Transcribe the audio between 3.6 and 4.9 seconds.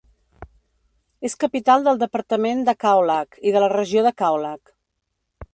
la regió de Kaolack.